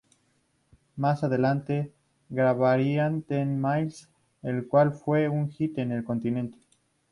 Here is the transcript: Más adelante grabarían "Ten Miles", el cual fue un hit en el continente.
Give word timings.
Más 0.95 1.23
adelante 1.23 1.93
grabarían 2.29 3.21
"Ten 3.21 3.61
Miles", 3.61 4.09
el 4.41 4.67
cual 4.67 4.93
fue 4.93 5.29
un 5.29 5.51
hit 5.51 5.77
en 5.77 5.91
el 5.91 6.03
continente. 6.03 6.57